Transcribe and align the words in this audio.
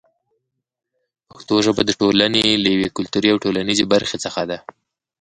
پښتو 1.31 1.55
ژبه 1.65 1.81
د 1.85 1.91
ټولنې 2.01 2.43
له 2.63 2.67
یوې 2.75 2.89
کلتوري 2.97 3.29
او 3.31 3.41
ټولنیزې 3.45 3.85
برخې 3.93 4.17
څخه 4.25 4.41
ده. 4.49 4.57